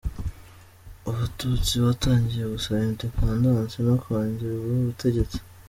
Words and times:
Abatutsi 1.09 1.73
batangiye 1.85 2.45
gusaba 2.53 2.79
independansi 2.91 3.77
no 3.87 3.95
kongererwa 4.01 4.69
ubutegetsi 4.81 5.37